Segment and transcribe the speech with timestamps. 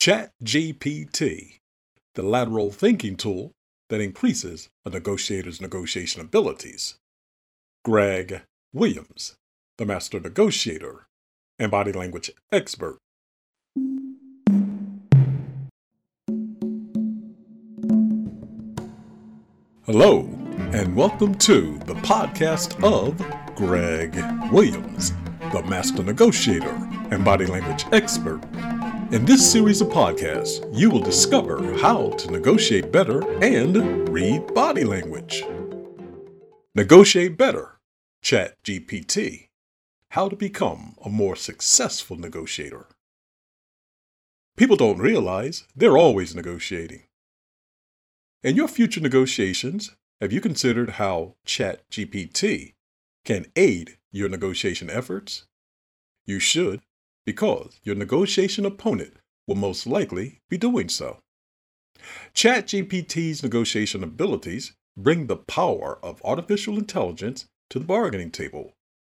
[0.00, 1.58] ChatGPT,
[2.14, 3.52] the lateral thinking tool
[3.90, 6.94] that increases a negotiator's negotiation abilities.
[7.84, 8.40] Greg
[8.72, 9.34] Williams,
[9.76, 11.06] the master negotiator
[11.58, 12.96] and body language expert.
[19.84, 20.20] Hello,
[20.72, 23.18] and welcome to the podcast of
[23.54, 24.14] Greg
[24.50, 25.12] Williams,
[25.52, 26.74] the master negotiator
[27.10, 28.40] and body language expert.
[29.12, 34.84] In this series of podcasts, you will discover how to negotiate better and read body
[34.84, 35.44] language.
[36.74, 37.80] Negotiate better.
[38.22, 39.48] Chat GPT
[40.10, 42.88] how to become a more successful negotiator.
[44.56, 47.04] People don't realize they're always negotiating.
[48.42, 52.74] In your future negotiations, have you considered how ChatGPT
[53.24, 55.46] can aid your negotiation efforts?
[56.26, 56.82] You should,
[57.30, 59.14] because your negotiation opponent
[59.46, 61.18] will most likely be doing so.
[62.34, 68.72] ChatGPT's negotiation abilities bring the power of artificial intelligence to the bargaining table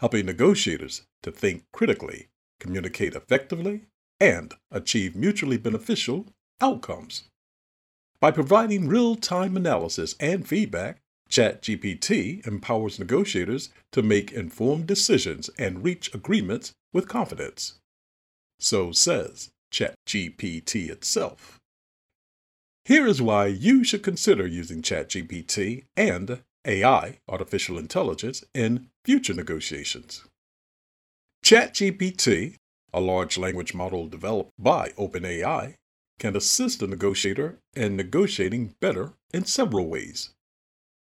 [0.00, 2.28] helping negotiators to think critically,
[2.60, 3.82] communicate effectively,
[4.20, 6.26] and achieve mutually beneficial
[6.60, 7.24] outcomes.
[8.20, 11.00] By providing real time analysis and feedback,
[11.30, 17.74] ChatGPT empowers negotiators to make informed decisions and reach agreements with confidence.
[18.58, 21.58] So says ChatGPT itself.
[22.84, 30.24] Here is why you should consider using ChatGPT and AI, artificial intelligence, in future negotiations.
[31.44, 32.56] ChatGPT,
[32.92, 35.74] a large language model developed by OpenAI,
[36.18, 40.30] can assist the negotiator in negotiating better in several ways.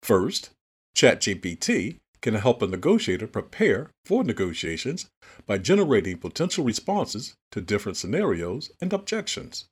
[0.02, 0.50] First,
[0.96, 5.10] ChatGPT can help a negotiator prepare for negotiations
[5.46, 9.66] by generating potential responses to different scenarios and objections.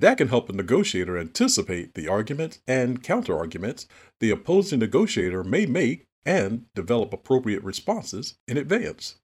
[0.00, 3.86] That can help a negotiator anticipate the arguments and counterarguments
[4.20, 9.16] the opposing negotiator may make and develop appropriate responses in advance.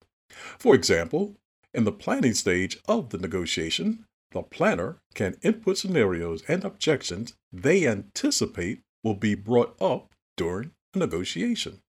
[0.59, 1.37] For example,
[1.75, 7.87] in the planning stage of the negotiation, the planner can input scenarios and objections they
[7.87, 11.81] anticipate will be brought up during a negotiation.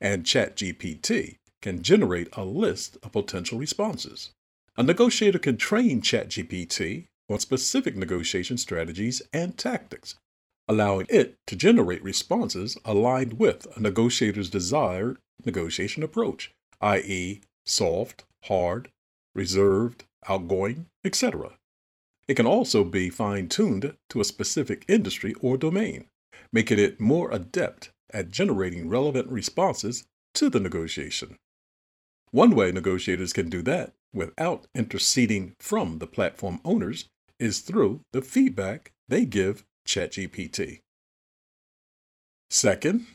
[0.00, 4.30] And ChatGPT can generate a list of potential responses.
[4.76, 10.14] A negotiator can train ChatGPT on specific negotiation strategies and tactics,
[10.68, 18.88] allowing it to generate responses aligned with a negotiator's desired negotiation approach, i.e., soft, hard,
[19.34, 21.52] reserved, outgoing, etc.
[22.28, 26.06] It can also be fine tuned to a specific industry or domain,
[26.52, 30.04] making it more adept at generating relevant responses
[30.34, 31.36] to the negotiation.
[32.30, 37.08] One way negotiators can do that without interceding from the platform owners
[37.38, 40.80] is through the feedback they give ChatGPT.
[42.50, 43.06] Second,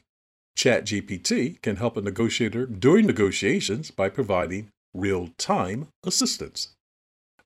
[0.58, 6.70] ChatGPT can help a negotiator during negotiations by providing real time assistance.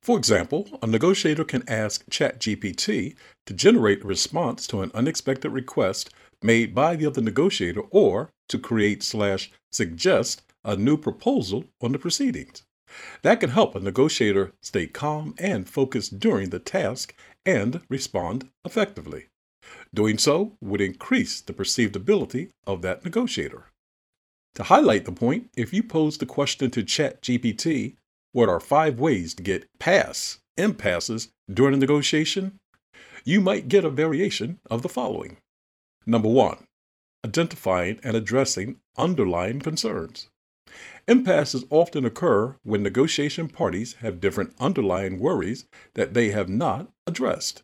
[0.02, 3.16] For example, a negotiator can ask ChatGPT
[3.46, 6.10] to generate a response to an unexpected request
[6.42, 12.00] made by the other negotiator or to create slash suggest a new proposal on the
[12.00, 12.64] proceedings.
[13.22, 17.14] That can help a negotiator stay calm and focused during the task
[17.46, 19.26] and respond effectively.
[19.94, 23.66] Doing so would increase the perceived ability of that negotiator.
[24.56, 27.96] To highlight the point, if you pose the question to ChatGPT,
[28.32, 32.60] what are five ways to get past impasses during a negotiation?
[33.24, 35.38] You might get a variation of the following.
[36.10, 36.66] Number one,
[37.26, 40.30] identifying and addressing underlying concerns.
[41.06, 45.66] Impasses often occur when negotiation parties have different underlying worries
[45.96, 47.64] that they have not addressed.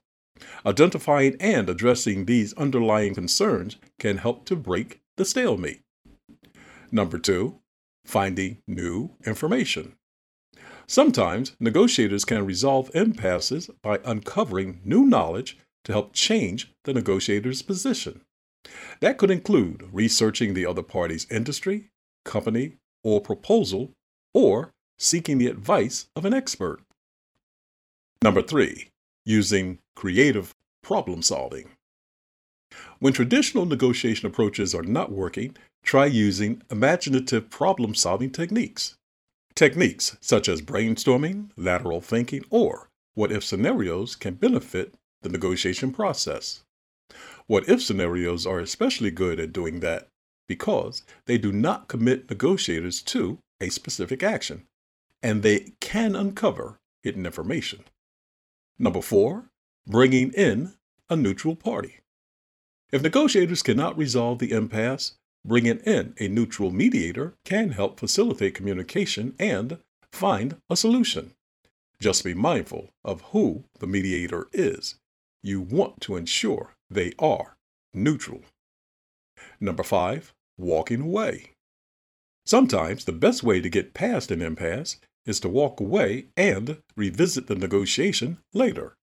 [0.66, 5.82] Identifying and addressing these underlying concerns can help to break the stalemate.
[6.92, 7.60] Number two,
[8.06, 9.96] finding new information.
[10.86, 18.22] Sometimes negotiators can resolve impasses by uncovering new knowledge to help change the negotiator's position.
[19.00, 21.90] That could include researching the other party's industry,
[22.24, 23.92] company, or proposal,
[24.34, 26.80] or seeking the advice of an expert.
[28.22, 28.90] Number three,
[29.26, 31.70] using creative problem solving.
[33.00, 38.96] When traditional negotiation approaches are not working, try using imaginative problem solving techniques.
[39.56, 46.64] Techniques such as brainstorming, lateral thinking, or what if scenarios can benefit the negotiation process.
[47.48, 50.08] What if scenarios are especially good at doing that
[50.48, 54.68] because they do not commit negotiators to a specific action
[55.22, 57.86] and they can uncover hidden information.
[58.78, 59.46] Number four,
[59.88, 60.74] bringing in
[61.10, 62.00] a neutral party.
[62.92, 65.14] If negotiators cannot resolve the impasse,
[65.46, 69.80] bringing in a neutral mediator can help facilitate communication and
[70.12, 71.34] find a solution.
[72.00, 74.96] Just be mindful of who the mediator is.
[75.42, 77.56] You want to ensure they are
[77.94, 78.42] neutral.
[79.60, 81.52] Number five, walking away.
[82.46, 87.48] Sometimes the best way to get past an impasse is to walk away and revisit
[87.48, 88.96] the negotiation later.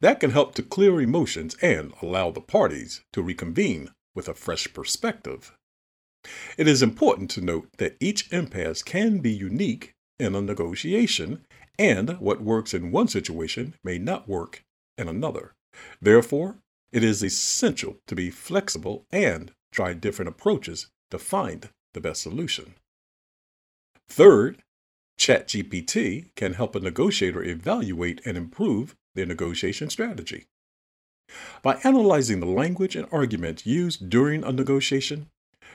[0.00, 4.72] That can help to clear emotions and allow the parties to reconvene with a fresh
[4.72, 5.54] perspective.
[6.56, 11.44] It is important to note that each impasse can be unique in a negotiation,
[11.78, 14.62] and what works in one situation may not work
[14.98, 15.54] in another.
[16.00, 16.58] Therefore,
[16.92, 22.74] it is essential to be flexible and try different approaches to find the best solution.
[24.08, 24.62] Third,
[25.18, 30.46] ChatGPT can help a negotiator evaluate and improve their negotiation strategy.
[31.62, 35.30] By analyzing the language and arguments used during a negotiation,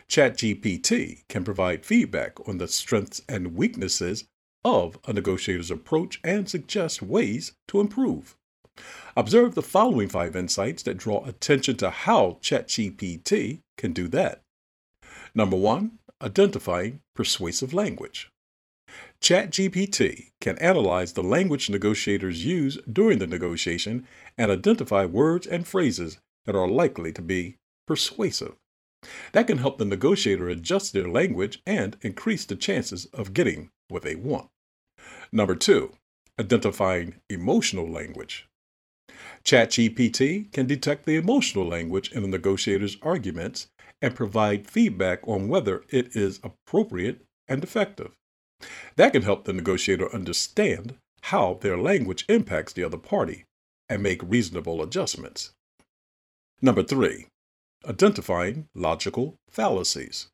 [0.10, 4.26] ChatGPT can provide feedback on the strengths and weaknesses
[4.64, 8.36] of a negotiator's approach and suggest ways to improve.
[9.16, 14.42] Observe the following five insights that draw attention to how ChatGPT can do that.
[15.34, 18.30] Number one, identifying persuasive language.
[19.22, 24.08] ChatGPT can analyze the language negotiators use during the negotiation
[24.38, 28.56] and identify words and phrases that are likely to be persuasive.
[29.34, 34.04] That can help the negotiator adjust their language and increase the chances of getting what
[34.04, 34.50] they want.
[35.32, 35.94] Number two,
[36.40, 38.47] identifying emotional language.
[39.44, 43.68] ChatGPT can detect the emotional language in a negotiator's arguments
[44.02, 48.12] and provide feedback on whether it is appropriate and effective.
[48.96, 53.46] That can help the negotiator understand how their language impacts the other party
[53.90, 55.52] and make reasonable adjustments.
[56.62, 57.28] Number three,
[57.86, 60.28] identifying logical fallacies.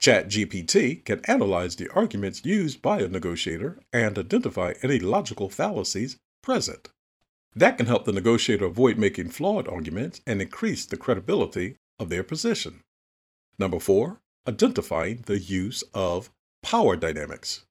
[0.00, 6.88] ChatGPT can analyze the arguments used by a negotiator and identify any logical fallacies present.
[7.54, 12.22] That can help the negotiator avoid making flawed arguments and increase the credibility of their
[12.22, 12.80] position.
[13.58, 16.30] Number four, identifying the use of
[16.62, 17.64] Power dynamics.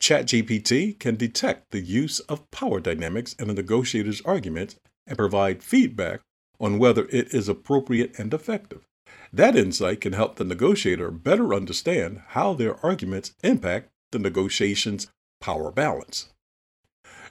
[0.00, 4.76] ChatGPT can detect the use of power dynamics in a negotiator's argument
[5.06, 6.20] and provide feedback
[6.60, 8.86] on whether it is appropriate and effective.
[9.32, 15.08] That insight can help the negotiator better understand how their arguments impact the negotiation's
[15.40, 16.28] power balance.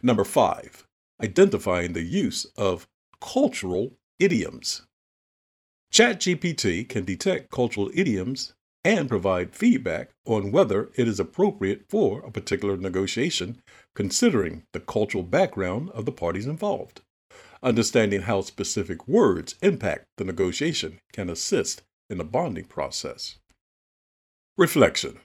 [0.04, 0.86] Number five,
[1.24, 2.88] identifying the use of
[3.20, 4.84] cultural idioms.
[5.92, 8.54] ChatGPT can detect cultural idioms
[8.84, 13.62] and provide feedback on whether it is appropriate for a particular negotiation,
[13.94, 17.02] considering the cultural background of the parties involved.
[17.62, 23.38] Understanding how specific words impact the negotiation can assist in the bonding process.
[24.58, 25.20] Reflection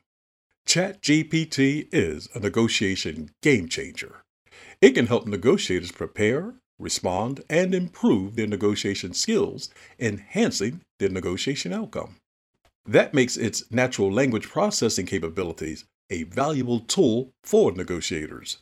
[0.67, 4.23] ChatGPT is a negotiation game changer.
[4.81, 12.17] It can help negotiators prepare, respond, and improve their negotiation skills, enhancing their negotiation outcome.
[12.85, 18.59] That makes its natural language processing capabilities a valuable tool for negotiators.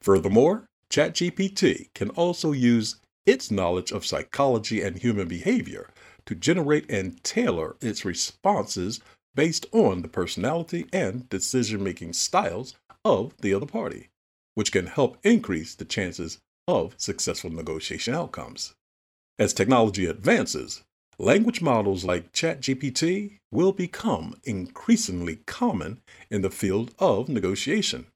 [0.00, 5.88] Furthermore, ChatGPT can also use its knowledge of psychology and human behavior
[6.26, 9.00] to generate and tailor its responses
[9.34, 14.08] based on the personality and decision making styles of the other party,
[14.54, 18.74] which can help increase the chances of successful negotiation outcomes.
[19.38, 20.82] As technology advances,
[21.18, 28.06] Language models like ChatGPT will become increasingly common in the field of negotiation,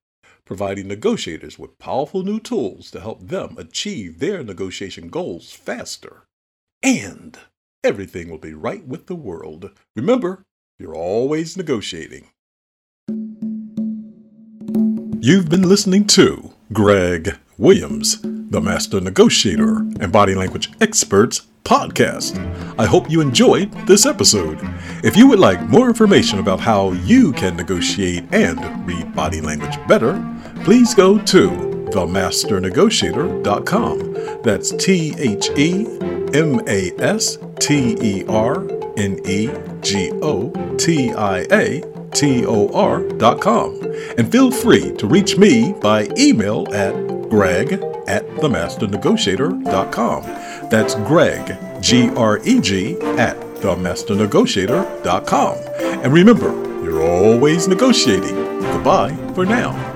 [0.46, 6.24] providing negotiators with powerful new tools to help them achieve their negotiation goals faster.
[6.82, 7.38] And
[7.84, 9.70] everything will be right with the world.
[9.94, 10.42] Remember,
[10.78, 12.30] you're always negotiating.
[15.26, 22.38] You've been listening to Greg Williams, the Master Negotiator and Body Language Experts podcast.
[22.78, 24.60] I hope you enjoyed this episode.
[25.02, 29.76] If you would like more information about how you can negotiate and read body language
[29.88, 30.24] better,
[30.62, 31.50] please go to
[31.90, 34.42] themasternegotiator.com.
[34.44, 35.88] That's T H E
[36.34, 38.64] M A S T E R
[38.96, 43.78] N E G O T I A T O R.com.
[44.16, 46.94] And feel free to reach me by email at
[47.28, 47.74] greg
[48.06, 50.22] at themasternegotiator.com.
[50.70, 55.58] That's Greg, G R E G, at themasternegotiator.com.
[56.02, 58.34] And remember, you're always negotiating.
[58.60, 59.95] Goodbye for now.